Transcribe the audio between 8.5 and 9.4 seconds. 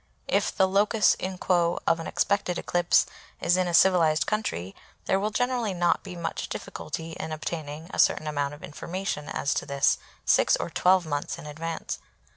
of information